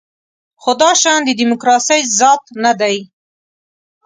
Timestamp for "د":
1.25-1.29